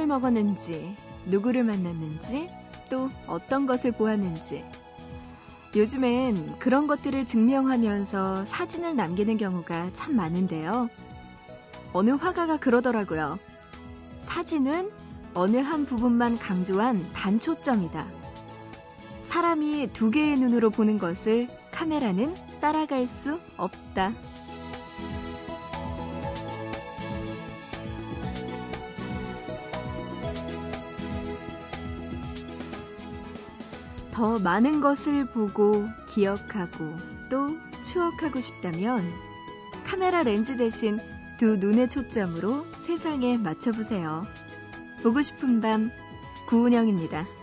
무엇을 0.00 0.06
먹었는지, 0.06 0.96
누구를 1.26 1.62
만났는지, 1.64 2.48
또 2.88 3.10
어떤 3.26 3.66
것을 3.66 3.92
보았는지. 3.92 4.64
요즘엔 5.76 6.58
그런 6.58 6.86
것들을 6.86 7.26
증명하면서 7.26 8.44
사진을 8.46 8.96
남기는 8.96 9.36
경우가 9.36 9.90
참 9.92 10.16
많은데요. 10.16 10.88
어느 11.92 12.10
화가가 12.10 12.58
그러더라고요. 12.58 13.38
사진은 14.20 14.90
어느 15.34 15.58
한 15.58 15.84
부분만 15.84 16.38
강조한 16.38 17.12
단초점이다. 17.12 18.06
사람이 19.22 19.90
두 19.92 20.10
개의 20.10 20.36
눈으로 20.38 20.70
보는 20.70 20.98
것을 20.98 21.48
카메라는 21.72 22.34
따라갈 22.60 23.06
수 23.06 23.38
없다. 23.56 24.14
더 34.20 34.38
많은 34.38 34.82
것을 34.82 35.24
보고 35.24 35.88
기억하고 36.06 36.94
또 37.30 37.56
추억하고 37.82 38.42
싶다면 38.42 39.02
카메라 39.86 40.22
렌즈 40.22 40.58
대신 40.58 40.98
두 41.38 41.56
눈의 41.56 41.88
초점으로 41.88 42.66
세상에 42.76 43.38
맞춰보세요. 43.38 44.26
보고 45.02 45.22
싶은 45.22 45.62
밤 45.62 45.90
구은영입니다. 46.48 47.39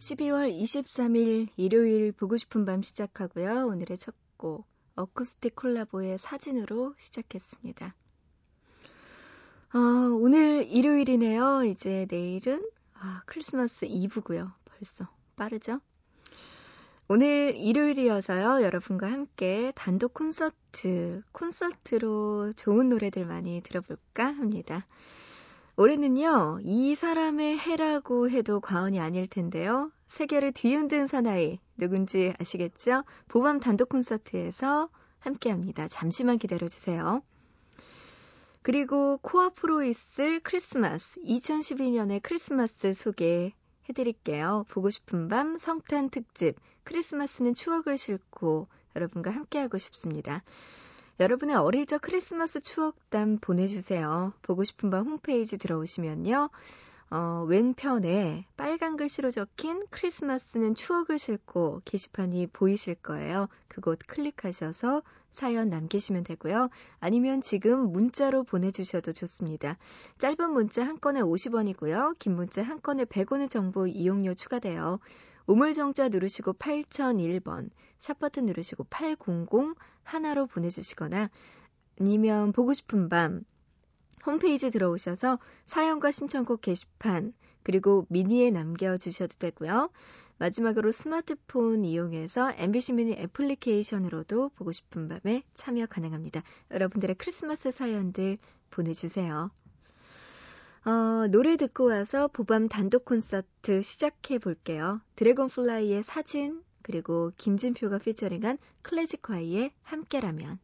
12월 0.00 0.50
23일 0.58 1.48
일요일 1.56 2.10
보고 2.12 2.36
싶은 2.36 2.64
밤 2.64 2.82
시작하고요. 2.82 3.66
오늘의 3.66 3.96
첫 3.96 4.14
곡 4.40 4.64
어쿠스틱 4.96 5.54
콜라보의 5.54 6.16
사진으로 6.16 6.94
시작했습니다. 6.96 7.94
어, 9.74 9.78
오늘 9.78 10.66
일요일이네요. 10.66 11.64
이제 11.64 12.06
내일은 12.10 12.66
아, 12.94 13.22
크리스마스 13.26 13.84
이브고요. 13.84 14.50
벌써 14.64 15.06
빠르죠? 15.36 15.80
오늘 17.06 17.54
일요일이어서요. 17.54 18.62
여러분과 18.62 19.12
함께 19.12 19.72
단독 19.74 20.14
콘서트, 20.14 21.22
콘서트로 21.32 22.54
좋은 22.54 22.88
노래들 22.88 23.26
많이 23.26 23.60
들어볼까 23.60 24.24
합니다. 24.24 24.86
올해는요, 25.80 26.58
이 26.62 26.94
사람의 26.94 27.56
해라고 27.56 28.28
해도 28.28 28.60
과언이 28.60 29.00
아닐 29.00 29.26
텐데요. 29.26 29.90
세계를 30.08 30.52
뒤흔든 30.52 31.06
사나이, 31.06 31.58
누군지 31.78 32.34
아시겠죠? 32.38 33.04
보밤 33.28 33.60
단독 33.60 33.88
콘서트에서 33.88 34.90
함께 35.20 35.48
합니다. 35.48 35.88
잠시만 35.88 36.36
기다려주세요. 36.36 37.22
그리고 38.60 39.16
코앞으로 39.22 39.82
있을 39.84 40.40
크리스마스, 40.40 41.18
2012년의 41.22 42.20
크리스마스 42.22 42.92
소개 42.92 43.54
해드릴게요. 43.88 44.66
보고 44.68 44.90
싶은 44.90 45.28
밤 45.28 45.56
성탄 45.56 46.10
특집, 46.10 46.56
크리스마스는 46.84 47.54
추억을 47.54 47.96
싣고 47.96 48.68
여러분과 48.96 49.30
함께하고 49.30 49.78
싶습니다. 49.78 50.42
여러분의 51.20 51.54
어릴 51.54 51.84
적 51.84 52.00
크리스마스 52.00 52.62
추억담 52.62 53.40
보내주세요. 53.42 54.32
보고 54.40 54.64
싶은 54.64 54.88
밤 54.88 55.04
홈페이지 55.04 55.58
들어오시면요. 55.58 56.48
어, 57.10 57.44
왼편에 57.46 58.46
빨간 58.56 58.96
글씨로 58.96 59.30
적힌 59.30 59.84
크리스마스는 59.90 60.74
추억을 60.74 61.18
싣고 61.18 61.82
게시판이 61.84 62.46
보이실 62.46 62.94
거예요. 62.94 63.48
그곳 63.68 63.98
클릭하셔서 64.06 65.02
사연 65.28 65.68
남기시면 65.68 66.24
되고요. 66.24 66.70
아니면 67.00 67.42
지금 67.42 67.92
문자로 67.92 68.44
보내주셔도 68.44 69.12
좋습니다. 69.12 69.76
짧은 70.16 70.50
문자 70.52 70.86
한 70.86 70.98
건에 70.98 71.20
50원이고요. 71.20 72.18
긴 72.18 72.34
문자 72.34 72.62
한 72.62 72.80
건에 72.80 73.04
100원의 73.04 73.50
정보 73.50 73.86
이용료 73.86 74.32
추가돼요. 74.32 75.00
우물정자 75.50 76.10
누르시고 76.10 76.52
8001번, 76.52 77.70
샵버튼 77.98 78.46
누르시고 78.46 78.84
800 78.84 79.18
하나로 80.04 80.46
보내주시거나 80.46 81.28
아니면 81.98 82.52
보고 82.52 82.72
싶은 82.72 83.08
밤 83.08 83.42
홈페이지 84.24 84.70
들어오셔서 84.70 85.40
사연과 85.66 86.12
신청곡 86.12 86.60
게시판 86.60 87.32
그리고 87.64 88.06
미니에 88.10 88.50
남겨주셔도 88.50 89.38
되고요. 89.40 89.90
마지막으로 90.38 90.92
스마트폰 90.92 91.84
이용해서 91.84 92.52
MBC 92.56 92.92
미니 92.92 93.12
애플리케이션으로도 93.14 94.50
보고 94.50 94.70
싶은 94.70 95.08
밤에 95.08 95.42
참여 95.54 95.86
가능합니다. 95.86 96.44
여러분들의 96.70 97.16
크리스마스 97.16 97.72
사연들 97.72 98.38
보내주세요. 98.70 99.50
어, 100.84 101.26
노래 101.30 101.56
듣고 101.56 101.86
와서 101.86 102.28
보밤 102.28 102.68
단독 102.68 103.04
콘서트 103.04 103.82
시작해 103.82 104.38
볼게요. 104.38 105.00
드래곤플라이의 105.16 106.02
사진, 106.02 106.62
그리고 106.82 107.32
김진표가 107.36 107.98
피처링한 107.98 108.56
클래식화이의 108.82 109.72
함께라면. 109.82 110.58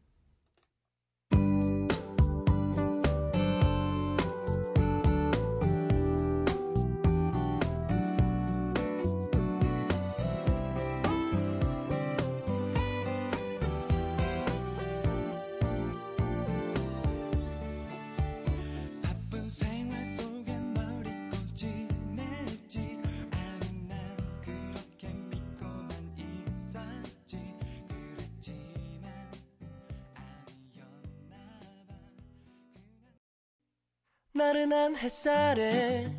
나른한 34.37 34.97
햇살에 34.97 36.12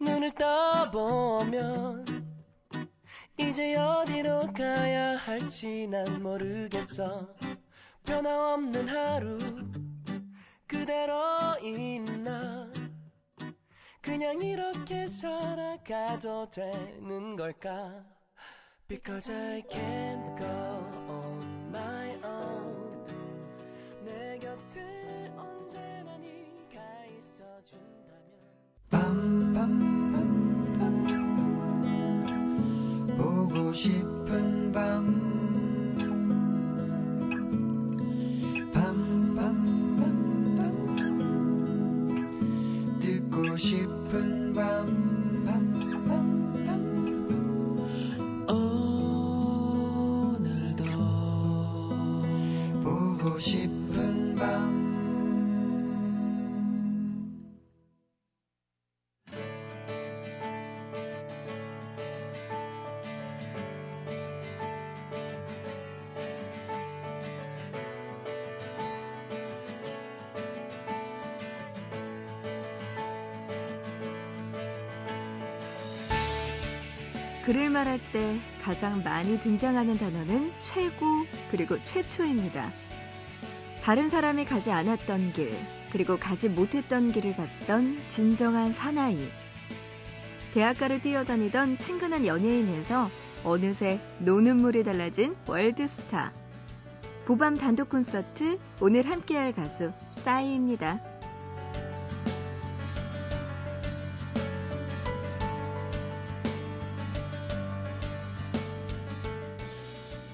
눈을 0.00 0.32
떠보면 0.34 2.04
이제 3.38 3.76
어디로 3.76 4.52
가야 4.52 5.16
할지 5.16 5.86
난 5.86 6.20
모르겠어. 6.20 7.32
변함없는 8.04 8.88
하루 8.88 9.38
그대로 10.66 11.14
있나? 11.62 12.72
그냥 14.00 14.42
이렇게 14.42 15.06
살아가도 15.06 16.50
되는 16.50 17.36
걸까? 17.36 18.04
Because 18.88 19.30
I 19.32 19.62
can't 19.62 20.36
go 20.40 20.97
있 33.86 34.07
글을 77.48 77.70
말할 77.70 77.98
때 78.12 78.38
가장 78.62 79.02
많이 79.02 79.40
등장하는 79.40 79.96
단어는 79.96 80.52
최고 80.60 81.06
그리고 81.50 81.82
최초입니다. 81.82 82.70
다른 83.82 84.10
사람이 84.10 84.44
가지 84.44 84.70
않았던 84.70 85.32
길, 85.32 85.58
그리고 85.90 86.18
가지 86.18 86.50
못했던 86.50 87.10
길을 87.10 87.36
갔던 87.36 88.02
진정한 88.06 88.70
사나이. 88.70 89.30
대학가를 90.52 91.00
뛰어다니던 91.00 91.78
친근한 91.78 92.26
연예인에서 92.26 93.08
어느새 93.44 93.98
노는 94.18 94.58
물이 94.58 94.84
달라진 94.84 95.34
월드스타. 95.46 96.34
보밤 97.24 97.56
단독 97.56 97.88
콘서트 97.88 98.58
오늘 98.78 99.08
함께할 99.08 99.54
가수 99.54 99.92
싸이입니다. 100.10 101.17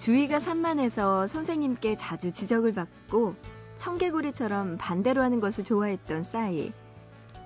주의가 0.05 0.39
산만해서 0.39 1.27
선생님께 1.27 1.97
자주 1.97 2.31
지적을 2.31 2.75
받고 2.75 3.37
청개구리처럼 3.77 4.77
반대로 4.77 5.23
하는 5.23 5.41
것을 5.41 5.65
좋아했던 5.65 6.23
싸이. 6.23 6.75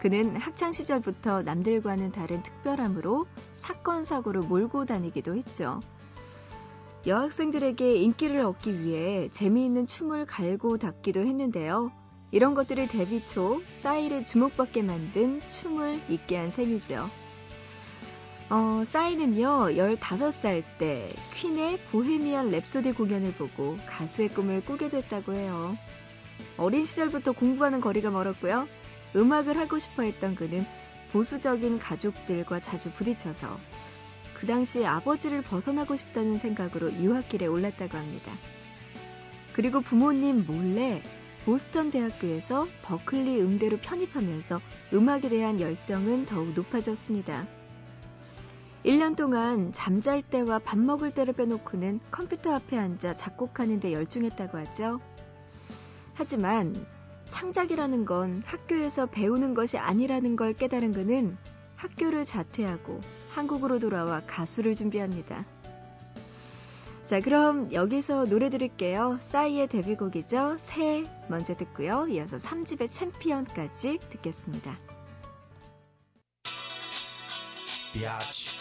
그는 0.00 0.34
학창 0.34 0.72
시절부터 0.72 1.42
남들과는 1.42 2.10
다른 2.10 2.42
특별함으로 2.42 3.26
사건 3.56 4.02
사고를 4.02 4.40
몰고 4.40 4.86
다니기도 4.86 5.36
했죠. 5.36 5.78
여학생들에게 7.06 7.94
인기를 7.94 8.40
얻기 8.40 8.80
위해 8.80 9.28
재미있는 9.30 9.86
춤을 9.86 10.26
갈고 10.26 10.78
닦기도 10.78 11.20
했는데요. 11.20 11.92
이런 12.32 12.54
것들을 12.54 12.88
데뷔 12.88 13.24
초 13.24 13.62
싸이를 13.70 14.24
주목받게 14.24 14.82
만든 14.82 15.40
춤을 15.46 16.00
잊게 16.08 16.36
한 16.36 16.50
셈이죠. 16.50 17.08
어, 18.50 18.82
싸이는요, 18.82 19.72
15살 19.72 20.64
때 20.78 21.10
퀸의 21.34 21.78
보헤미안 21.90 22.50
랩소디 22.50 22.96
공연을 22.96 23.32
보고 23.32 23.76
가수의 23.86 24.30
꿈을 24.30 24.64
꾸게 24.64 24.88
됐다고 24.88 25.34
해요. 25.34 25.76
어린 26.56 26.86
시절부터 26.86 27.32
공부하는 27.32 27.82
거리가 27.82 28.10
멀었고요. 28.10 28.66
음악을 29.14 29.58
하고 29.58 29.78
싶어 29.78 30.02
했던 30.02 30.34
그는 30.34 30.64
보수적인 31.12 31.78
가족들과 31.78 32.60
자주 32.60 32.90
부딪혀서 32.92 33.58
그 34.40 34.46
당시 34.46 34.86
아버지를 34.86 35.42
벗어나고 35.42 35.96
싶다는 35.96 36.38
생각으로 36.38 36.90
유학길에 36.94 37.46
올랐다고 37.46 37.98
합니다. 37.98 38.32
그리고 39.52 39.82
부모님 39.82 40.46
몰래 40.46 41.02
보스턴 41.44 41.90
대학교에서 41.90 42.66
버클리 42.82 43.42
음대로 43.42 43.76
편입하면서 43.76 44.60
음악에 44.94 45.28
대한 45.28 45.60
열정은 45.60 46.24
더욱 46.24 46.54
높아졌습니다. 46.54 47.46
1년 48.88 49.16
동안 49.16 49.70
잠잘 49.70 50.22
때와 50.22 50.60
밥 50.60 50.78
먹을 50.78 51.10
때를 51.10 51.34
빼놓고는 51.34 52.00
컴퓨터 52.10 52.54
앞에 52.54 52.78
앉아 52.78 53.16
작곡하는 53.16 53.80
데 53.80 53.92
열중했다고 53.92 54.56
하죠. 54.56 54.98
하지만 56.14 56.86
창작이라는 57.28 58.06
건 58.06 58.42
학교에서 58.46 59.04
배우는 59.04 59.52
것이 59.52 59.76
아니라는 59.76 60.36
걸 60.36 60.54
깨달은 60.54 60.92
그는 60.94 61.36
학교를 61.76 62.24
자퇴하고 62.24 63.02
한국으로 63.32 63.78
돌아와 63.78 64.22
가수를 64.26 64.74
준비합니다. 64.74 65.44
자, 67.04 67.20
그럼 67.20 67.70
여기서 67.74 68.24
노래 68.24 68.48
들을게요. 68.48 69.18
싸이의 69.20 69.68
데뷔곡이죠. 69.68 70.56
새 70.58 71.04
먼저 71.28 71.54
듣고요. 71.54 72.06
이어서 72.08 72.38
3집의 72.38 72.90
챔피언까지 72.90 73.98
듣겠습니다. 74.08 74.78
비아치. 77.92 78.57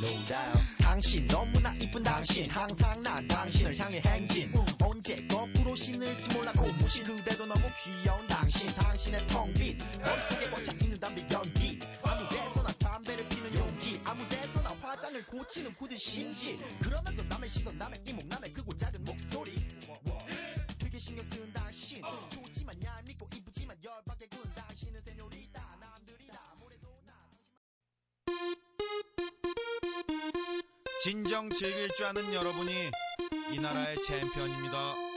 No 0.00 0.08
doubt. 0.26 0.58
당신 0.78 1.26
너무나 1.28 1.74
이쁜 1.74 2.02
당신. 2.02 2.48
항상 2.48 3.02
난 3.02 3.28
당신을 3.28 3.78
향해 3.78 4.00
행진. 4.04 4.52
언제 4.82 5.16
거꾸로 5.26 5.76
신을지 5.76 6.36
몰라 6.36 6.52
고 6.52 6.66
무신 6.78 7.04
그래도 7.04 7.44
너무 7.44 7.60
귀여운 7.82 8.26
당신. 8.26 8.68
당신의 8.68 9.26
텅빈 9.26 9.78
머릿속에 10.02 10.50
꽉차 10.50 10.72
있는 10.80 10.98
담배 10.98 11.26
연기. 11.30 11.78
아무 12.02 12.28
데서나 12.28 12.72
담배를 12.78 13.28
피는 13.28 13.54
용기. 13.54 14.00
아무 14.04 14.26
데서나 14.28 14.70
화장을 14.80 15.26
고치는 15.26 15.74
굳은 15.74 15.96
심지 15.98 16.58
그러면서 16.80 17.22
즐길 31.50 31.88
줄 31.96 32.06
아는 32.06 32.34
여러분이 32.34 32.90
이 33.52 33.60
나라의 33.60 33.96
챔피언입니다. 34.06 35.11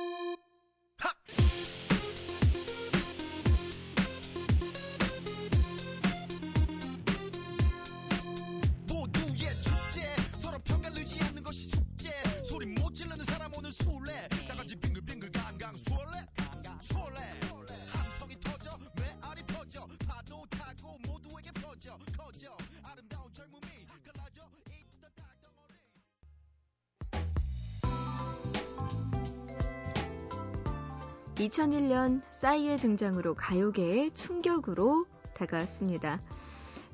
(2001년) 31.36 32.22
싸이의 32.30 32.78
등장으로 32.78 33.36
가요계에 33.36 34.10
충격으로 34.12 35.06
다가왔습니다. 35.34 36.22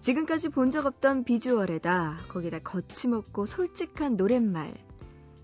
지금까지 0.01 0.50
본 0.50 0.71
적 0.71 0.88
없던 0.88 1.25
비주얼에다 1.25 2.17
거기다 2.27 2.60
거침없고 2.60 3.45
솔직한 3.45 4.17
노랫말 4.17 4.74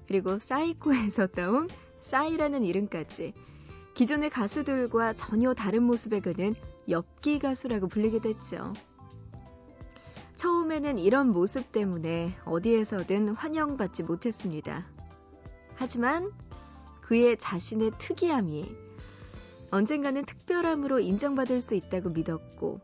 그리고 0.08 0.40
사이코에서 0.40 1.28
따온 1.28 1.68
싸이라는 2.02 2.64
이름까지 2.64 3.34
기존의 3.94 4.32
가수들과 4.32 5.14
전혀 5.14 5.54
다른 5.54 5.84
모습의 5.84 6.22
그는 6.22 6.56
엽기 6.90 7.38
가수라고 7.40 7.88
불리게 7.88 8.20
됐죠. 8.20 8.74
처음에는 10.36 10.98
이런 10.98 11.30
모습 11.30 11.72
때문에 11.72 12.36
어디에서든 12.46 13.30
환영받지 13.30 14.04
못했습니다. 14.04 14.88
하지만 15.76 16.32
그의 17.02 17.38
자신의 17.38 17.92
특이함이 17.98 18.87
언젠가는 19.70 20.24
특별함으로 20.24 21.00
인정받을 21.00 21.62
수 21.62 21.76
있다고 21.76 22.10
믿었고 22.10 22.80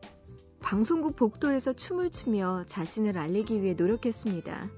방송국 0.59 1.15
복도에서 1.15 1.73
춤을 1.73 2.11
추며 2.11 2.63
자신을 2.65 3.17
알리기 3.17 3.61
위해 3.61 3.73
노력했습니다. 3.73 4.69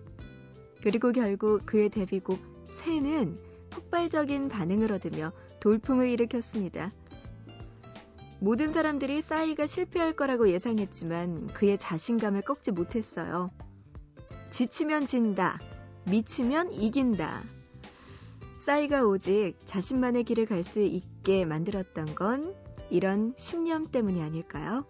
그리고 0.82 1.12
결국 1.12 1.66
그의 1.66 1.90
데뷔곡 1.90 2.40
새는 2.70 3.36
폭발적인 3.70 4.50
반응을 4.50 4.92
얻으며 4.92 5.32
돌풍을 5.60 6.10
일으켰습니다. 6.10 6.92
모든 8.40 8.70
사람들이 8.70 9.22
싸이가 9.22 9.66
실패할 9.66 10.14
거라고 10.16 10.50
예상했지만 10.50 11.48
그의 11.48 11.78
자신감을 11.78 12.42
꺾지 12.42 12.72
못했어요. 12.72 13.50
지치면 14.52 15.08
진다, 15.08 15.60
미치면 16.06 16.74
이긴다. 16.74 17.55
싸이가 18.66 19.04
오직 19.04 19.54
자신만의 19.66 20.24
길을 20.24 20.48
갈 20.48 20.64
수 20.64 20.80
있게 20.80 21.46
만들었던 21.46 22.16
건 22.16 22.56
이런 22.90 23.36
신념 23.38 23.86
때문이 23.86 24.24
아닐까요? 24.24 24.88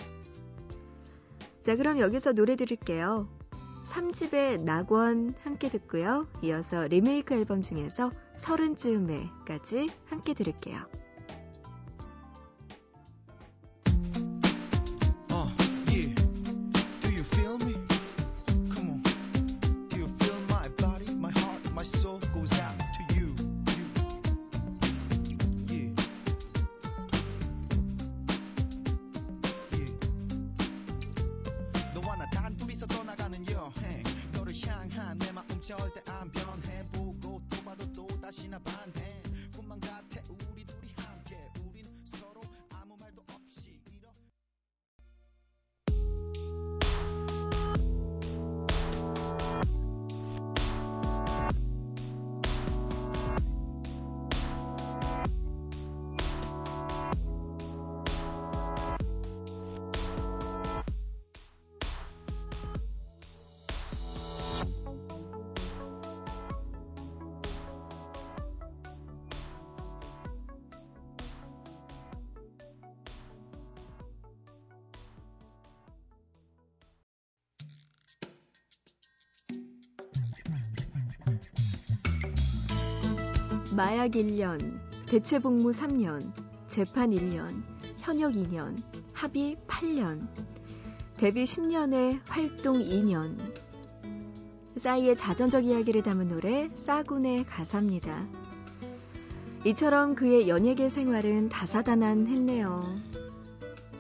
자, 1.62 1.76
그럼 1.76 2.00
여기서 2.00 2.32
노래 2.32 2.56
들을게요. 2.56 3.28
3집의 3.84 4.64
낙원 4.64 5.36
함께 5.44 5.68
듣고요. 5.68 6.26
이어서 6.42 6.88
리메이크 6.88 7.34
앨범 7.34 7.62
중에서 7.62 8.12
서른쯤에까지 8.38 9.90
함께 10.06 10.34
들을게요. 10.34 10.80
마약 83.76 84.12
1년, 84.12 84.80
대체복무 85.06 85.72
3년, 85.72 86.32
재판 86.66 87.10
1년, 87.10 87.62
현역 87.98 88.32
2년, 88.32 88.82
합의 89.12 89.58
8년, 89.68 90.30
데뷔 91.18 91.44
10년에 91.44 92.22
활동 92.26 92.80
2년. 92.80 93.38
싸이의 94.78 95.18
자전적 95.18 95.66
이야기를 95.66 96.04
담은 96.04 96.30
노래 96.30 96.70
싸군의 96.74 97.48
가사입니다. 97.48 98.26
이처럼 99.66 100.16
그의 100.16 100.48
연예계 100.48 100.88
생활은 100.88 101.50
다사다난했네요. 101.50 102.82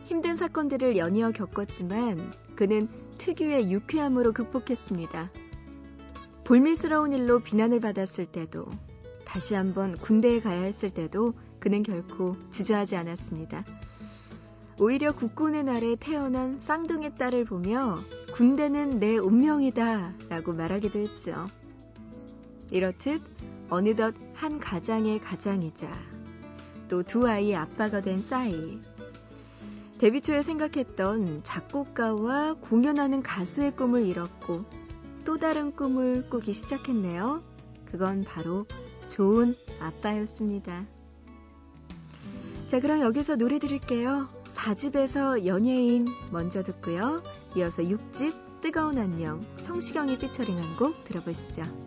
힘든 0.05 0.37
사건들을 0.37 0.95
연이어 0.95 1.31
겪었지만 1.31 2.31
그는 2.55 2.87
특유의 3.17 3.69
유쾌함으로 3.69 4.31
극복했습니다. 4.31 5.31
불미스러운 6.45 7.11
일로 7.11 7.39
비난을 7.39 7.81
받았을 7.81 8.25
때도 8.27 8.67
다시 9.35 9.53
한번 9.53 9.97
군대에 9.97 10.39
가야 10.39 10.61
했을 10.61 10.89
때도 10.89 11.33
그는 11.59 11.83
결코 11.83 12.37
주저하지 12.51 12.95
않았습니다. 12.95 13.65
오히려 14.79 15.13
국군의 15.13 15.65
날에 15.65 15.97
태어난 15.97 16.61
쌍둥이 16.61 17.15
딸을 17.15 17.43
보며 17.43 17.99
군대는 18.33 19.01
내 19.01 19.17
운명이다 19.17 20.13
라고 20.29 20.53
말하기도 20.53 20.99
했죠. 20.99 21.49
이렇듯 22.71 23.21
어느덧 23.69 24.15
한 24.35 24.61
가장의 24.61 25.19
가장이자 25.19 25.91
또 26.87 27.03
두 27.03 27.27
아이의 27.27 27.57
아빠가 27.57 27.99
된 27.99 28.21
싸이. 28.21 28.79
데뷔 29.97 30.21
초에 30.21 30.43
생각했던 30.43 31.43
작곡가와 31.43 32.53
공연하는 32.61 33.21
가수의 33.21 33.75
꿈을 33.75 34.05
잃었고 34.05 34.63
또 35.25 35.37
다른 35.37 35.75
꿈을 35.75 36.29
꾸기 36.29 36.53
시작했네요. 36.53 37.43
그건 37.91 38.23
바로 38.23 38.65
좋은 39.09 39.55
아빠였습니다. 39.81 40.85
자, 42.69 42.79
그럼 42.79 43.01
여기서 43.01 43.35
노래 43.35 43.59
들을게요. 43.59 44.27
4집에서 44.47 45.45
연예인 45.45 46.07
먼저 46.31 46.63
듣고요. 46.63 47.21
이어서 47.55 47.83
6집 47.83 48.61
뜨거운 48.61 48.97
안녕 48.97 49.45
성시경이 49.59 50.17
피처링한 50.17 50.77
곡 50.77 51.03
들어보시죠. 51.05 51.84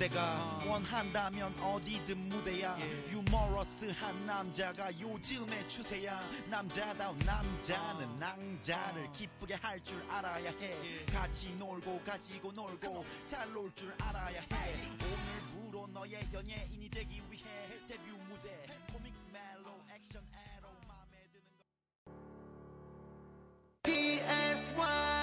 그대가 0.00 0.58
원한다면 0.66 1.52
어디든 1.60 2.30
무대야. 2.30 2.74
유머러스한 3.10 4.24
남자가 4.24 4.98
요즘의 4.98 5.68
추세야. 5.68 6.22
남자다운 6.48 7.18
남자는 7.18 8.16
낭자를 8.16 9.12
기쁘게 9.12 9.56
할 9.60 9.78
줄 9.84 10.00
알아야 10.10 10.52
해. 10.62 11.04
같이 11.04 11.54
놀고 11.58 12.00
가지고 12.02 12.50
놀고 12.52 13.04
잘 13.26 13.50
놀 13.54 13.70
줄 13.74 13.94
알아야 13.98 14.40
해. 14.40 14.74
오늘부로 15.52 15.86
너의 15.88 16.26
연예인이 16.32 16.88
되기 16.88 17.20
위해 17.28 17.44
데뷔 17.86 18.10
무대. 18.26 18.48
코믹 18.94 19.12
멜로 19.30 19.76
액션 19.94 20.22
에로 20.56 20.68
맘에 20.88 21.28
드는 21.30 21.44
거. 21.58 21.66
PSY 23.82 25.19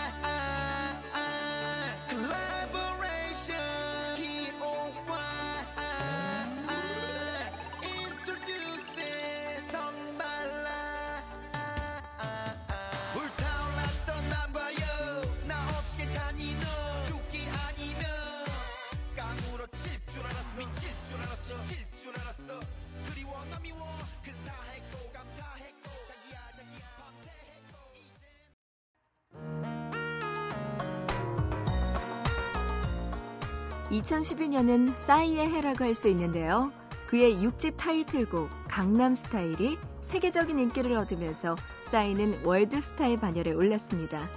2012년은 33.91 34.95
싸이의 34.95 35.49
해라고 35.49 35.85
할 35.85 35.95
수 35.95 36.09
있는데요. 36.09 36.71
그의 37.07 37.35
6집 37.35 37.77
타이틀곡 37.77 38.49
강남 38.67 39.15
스타일이 39.15 39.77
세계적인 40.01 40.59
인기를 40.59 40.97
얻으면서 40.97 41.55
싸이는 41.85 42.45
월드 42.45 42.81
스타의 42.81 43.17
반열에 43.17 43.53
올랐습니다. 43.53 44.27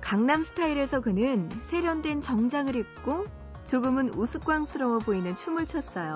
강남 0.00 0.42
스타일에서 0.42 1.00
그는 1.00 1.50
세련된 1.60 2.20
정장을 2.22 2.74
입고 2.76 3.26
조금은 3.66 4.14
우스꽝스러워 4.14 5.00
보이는 5.00 5.34
춤을 5.34 5.66
췄어요. 5.66 6.14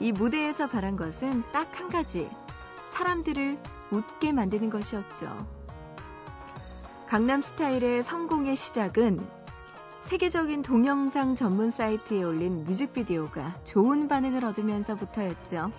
이 0.00 0.12
무대에서 0.12 0.66
바란 0.66 0.96
것은 0.96 1.44
딱 1.52 1.78
한 1.78 1.90
가지. 1.90 2.28
사람들을 2.88 3.58
웃게 3.92 4.32
만드는 4.32 4.70
것이었죠. 4.70 5.46
강남 7.06 7.42
스타일의 7.42 8.02
성공의 8.02 8.56
시작은 8.56 9.18
세계적인 10.02 10.62
동영상 10.62 11.36
전문 11.36 11.70
사이트에 11.70 12.22
올린 12.22 12.64
뮤직비디오가 12.64 13.56
좋은 13.64 14.08
반응을 14.08 14.44
얻으면서부터였죠. 14.44 15.70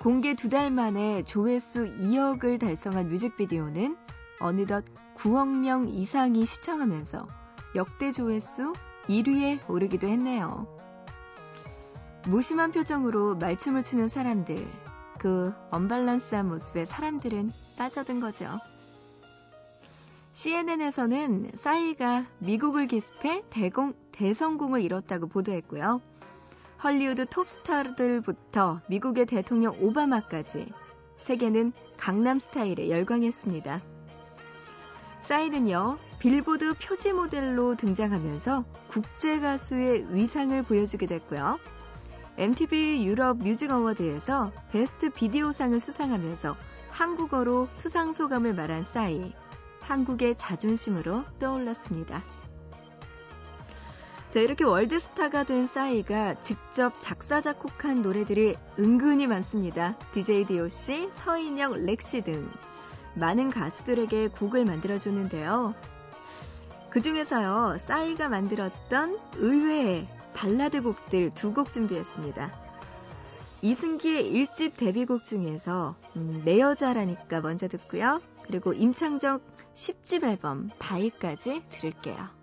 공개 0.00 0.34
두 0.34 0.48
달 0.48 0.70
만에 0.70 1.22
조회수 1.24 1.84
2억을 2.00 2.60
달성한 2.60 3.08
뮤직비디오는 3.08 3.96
어느덧 4.40 4.84
9억 5.16 5.58
명 5.58 5.88
이상이 5.88 6.44
시청하면서 6.46 7.26
역대 7.74 8.12
조회수 8.12 8.72
1위에 9.08 9.68
오르기도 9.70 10.08
했네요. 10.08 10.66
무심한 12.26 12.72
표정으로 12.72 13.36
말춤을 13.36 13.82
추는 13.84 14.08
사람들, 14.08 14.68
그 15.18 15.52
언밸런스한 15.70 16.48
모습에 16.48 16.84
사람들은 16.84 17.50
빠져든 17.78 18.20
거죠. 18.20 18.46
CNN에서는 20.36 21.52
싸이가 21.54 22.26
미국을 22.40 22.88
기습해 22.88 23.42
대공, 23.48 23.94
대성공을 24.12 24.82
이뤘다고 24.82 25.28
보도했고요. 25.28 26.02
헐리우드 26.84 27.24
톱스타들부터 27.24 28.82
미국의 28.86 29.24
대통령 29.24 29.74
오바마까지 29.80 30.70
세계는 31.16 31.72
강남 31.96 32.38
스타일에 32.38 32.90
열광했습니다. 32.90 33.80
싸이는요, 35.22 35.96
빌보드 36.18 36.74
표지 36.74 37.14
모델로 37.14 37.76
등장하면서 37.76 38.66
국제 38.88 39.40
가수의 39.40 40.14
위상을 40.14 40.62
보여주게 40.64 41.06
됐고요. 41.06 41.58
MTV 42.36 43.06
유럽 43.06 43.38
뮤직 43.38 43.70
어워드에서 43.70 44.52
베스트 44.70 45.08
비디오상을 45.08 45.80
수상하면서 45.80 46.56
한국어로 46.90 47.68
수상 47.70 48.12
소감을 48.12 48.52
말한 48.52 48.84
싸이. 48.84 49.32
한국의 49.86 50.36
자존심으로 50.36 51.24
떠올랐습니다. 51.38 52.22
자, 54.30 54.40
이렇게 54.40 54.64
월드스타가 54.64 55.44
된 55.44 55.66
싸이가 55.66 56.40
직접 56.42 56.94
작사, 57.00 57.40
작곡한 57.40 58.02
노래들이 58.02 58.56
은근히 58.78 59.26
많습니다. 59.26 59.96
DJ 60.12 60.44
DOC, 60.46 61.08
서인영, 61.10 61.86
렉시 61.86 62.22
등 62.22 62.50
많은 63.14 63.50
가수들에게 63.50 64.28
곡을 64.28 64.64
만들어줬는데요. 64.66 65.74
그 66.90 67.00
중에서요, 67.00 67.78
싸이가 67.78 68.28
만들었던 68.28 69.18
의외의 69.36 70.08
발라드 70.34 70.82
곡들 70.82 71.32
두 71.34 71.54
곡 71.54 71.72
준비했습니다. 71.72 72.52
이승기의 73.62 74.32
1집 74.32 74.76
데뷔곡 74.76 75.24
중에서 75.24 75.96
음, 76.16 76.42
내 76.44 76.60
여자라니까 76.60 77.40
먼저 77.40 77.68
듣고요. 77.68 78.20
그리고 78.46 78.72
임창정 78.72 79.40
10집 79.74 80.24
앨범 80.24 80.70
바이까지 80.78 81.62
들을게요. 81.70 82.35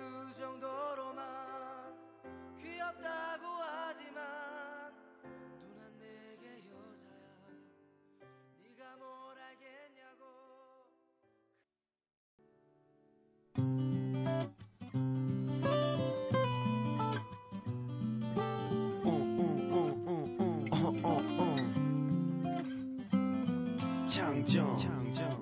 그 0.00 0.34
정도로만 0.38 1.94
귀엽다고 2.56 3.44
하지만 3.60 4.94
누난 5.60 5.98
내게 5.98 6.64
여자야. 6.70 7.52
네가 8.62 8.96
뭘 8.96 9.38
알겠냐고. 9.38 10.24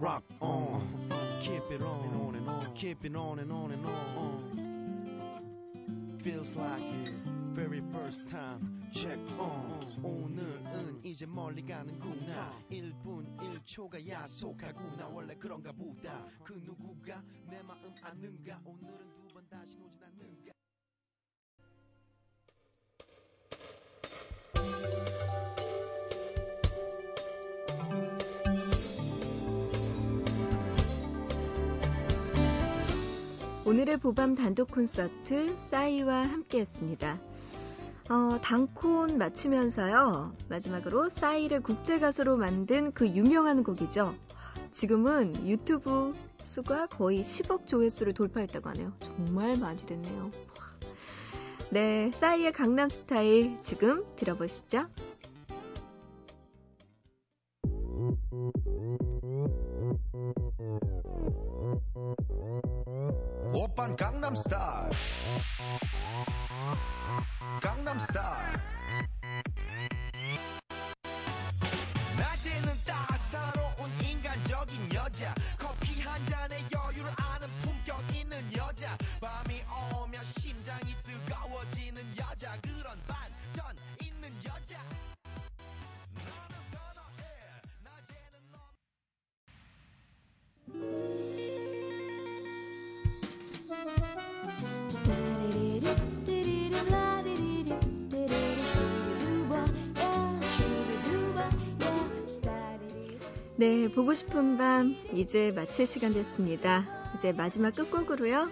rock 0.00 0.24
on, 0.40 1.10
keep 1.42 1.62
it 1.70 1.82
on. 1.82 2.27
And 2.84 3.16
on 3.16 3.38
and 3.40 3.52
on. 3.52 4.68
Feels 6.22 6.54
like 6.54 6.82
it 6.82 7.12
very 7.54 7.80
first 7.92 8.30
time. 8.30 8.82
Check 8.92 9.18
on. 9.38 10.00
오늘은 10.04 11.04
이제 11.04 11.26
멀리 11.26 11.62
가는구나. 11.66 12.52
1분 12.70 13.36
1초가 13.38 14.06
야속하구나. 14.06 15.08
원래 15.08 15.34
그런가 15.34 15.72
보다. 15.72 16.24
그 16.44 16.52
누구가 16.64 17.20
내 17.50 17.60
마음 17.62 17.92
아는가? 18.02 18.60
오늘은 18.64 19.10
두 19.28 19.34
번 19.34 19.44
다시 19.48 19.76
오진 19.78 20.02
않는가 20.04 20.52
오늘의 33.68 33.98
보밤 33.98 34.34
단독 34.34 34.70
콘서트 34.70 35.54
싸이와 35.58 36.22
함께했습니다. 36.22 37.20
어, 38.08 38.38
단콘 38.40 39.18
마치면서요. 39.18 40.34
마지막으로 40.48 41.10
싸이를 41.10 41.60
국제 41.60 41.98
가수로 41.98 42.38
만든 42.38 42.92
그 42.92 43.06
유명한 43.06 43.62
곡이죠. 43.62 44.14
지금은 44.70 45.46
유튜브 45.46 46.14
수가 46.40 46.86
거의 46.86 47.20
10억 47.20 47.66
조회수를 47.66 48.14
돌파했다고 48.14 48.70
하네요. 48.70 48.94
정말 49.00 49.58
많이 49.58 49.84
됐네요. 49.84 50.30
네, 51.68 52.10
싸이의 52.14 52.52
강남 52.54 52.88
스타일 52.88 53.60
지금 53.60 54.02
들어보시죠. 54.16 54.86
오빤 64.28 64.90
강남 67.60 67.98
네, 103.58 103.88
보고 103.88 104.14
싶은 104.14 104.56
밤 104.56 104.94
이제 105.12 105.50
마칠 105.50 105.88
시간 105.88 106.12
됐습니다. 106.12 106.86
이제 107.16 107.32
마지막 107.32 107.74
끝곡으로요. 107.74 108.48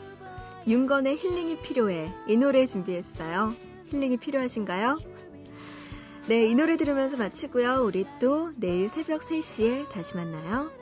윤건의 0.67 1.17
힐링이 1.17 1.61
필요해 1.61 2.13
이 2.27 2.37
노래 2.37 2.67
준비했어요. 2.67 3.55
힐링이 3.85 4.17
필요하신가요? 4.17 4.99
네, 6.27 6.47
이 6.47 6.57
노래 6.57 6.77
들으면서 6.77 7.17
마치고요. 7.19 7.85
우리 7.85 8.05
또 8.21 8.49
내일 8.59 8.89
새벽 8.89 9.21
3시에 9.21 9.89
다시 9.91 10.17
만나요. 10.17 10.73